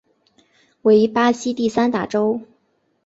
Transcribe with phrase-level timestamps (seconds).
[0.81, 2.41] 为巴西第三大州。